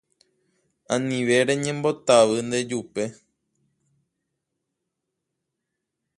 Anive 0.93 1.37
reñembotavy 1.49 2.37
ndejupe 2.47 3.03